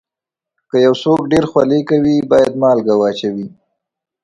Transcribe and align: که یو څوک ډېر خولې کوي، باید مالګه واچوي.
که 0.69 0.77
یو 0.85 0.93
څوک 1.03 1.21
ډېر 1.31 1.43
خولې 1.51 1.79
کوي، 1.89 2.17
باید 2.31 2.53
مالګه 2.61 2.93
واچوي. 2.97 3.47